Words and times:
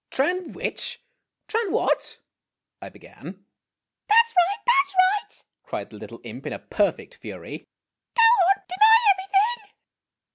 "Tran 0.11 0.53
which? 0.53 0.99
Tran 1.47 1.69
what?" 1.69 2.17
I 2.81 2.89
be^an. 2.89 3.11
o 3.19 3.39
"That 4.07 4.25
's 4.27 4.33
right, 4.35 4.65
that 4.65 4.83
's 4.87 4.95
right!" 4.95 5.43
cried 5.61 5.91
the 5.91 5.97
little 5.97 6.21
imp 6.23 6.47
in 6.47 6.53
a 6.53 6.57
perfect 6.57 7.17
fury." 7.17 7.67
Go 8.17 8.21
on 8.21 8.63
deny 8.67 8.99
everything 9.13 9.77